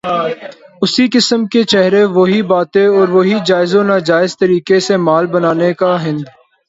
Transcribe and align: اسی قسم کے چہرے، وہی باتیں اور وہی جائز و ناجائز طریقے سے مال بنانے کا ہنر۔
اسی 0.81 1.07
قسم 1.13 1.45
کے 1.45 1.63
چہرے، 1.63 2.03
وہی 2.03 2.41
باتیں 2.41 2.87
اور 2.87 3.07
وہی 3.07 3.37
جائز 3.45 3.75
و 3.75 3.83
ناجائز 3.83 4.37
طریقے 4.37 4.79
سے 4.79 4.97
مال 4.97 5.27
بنانے 5.27 5.73
کا 5.73 6.03
ہنر۔ 6.03 6.29